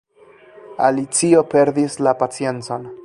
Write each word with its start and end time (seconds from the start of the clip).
Alicio 0.87 1.43
perdis 1.53 1.99
la 2.09 2.15
paciencon. 2.23 2.91